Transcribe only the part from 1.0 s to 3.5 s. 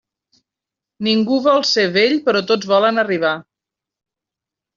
Ningú vol ser vell, però tots volen arribar.